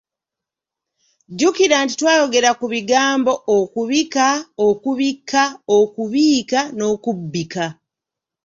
Jjukira 1.31 1.75
nti 1.85 1.93
twayogera 1.99 2.49
ku 2.59 2.65
bigambo, 2.73 3.33
okubika, 3.57 4.27
okubikka, 4.67 5.43
okubiika 5.79 6.59
n'okubbika. 6.77 7.65